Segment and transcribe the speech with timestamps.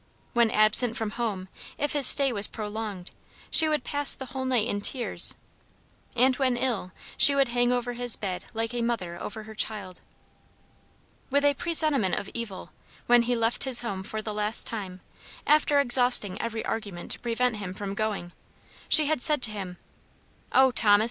[0.33, 1.47] When absent from home,
[1.77, 3.11] if his stay was prolonged,
[3.51, 5.35] she would pass the whole night in tears;
[6.15, 10.01] and when ill, she would hang over his bed like a mother over her child.
[11.29, 12.71] With a presentiment of evil,
[13.05, 15.01] when he left his home for the last time,
[15.45, 18.31] after exhausting every argument to prevent him from going,
[18.89, 19.77] she had said to him,
[20.51, 20.99] "Oh, Thomas!